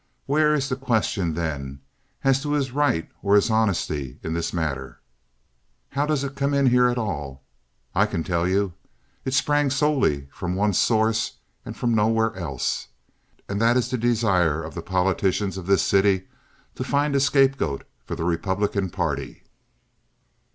[0.25, 1.79] Where is the question then,
[2.23, 4.99] as to his right or his honesty in this matter?
[5.89, 7.43] How does it come in here at all?
[7.93, 8.73] I can tell you.
[9.25, 11.33] It sprang solely from one source
[11.63, 12.87] and from nowhere else,
[13.47, 16.27] and that is the desire of the politicians of this city
[16.73, 19.43] to find a scapegoat for the Republican party.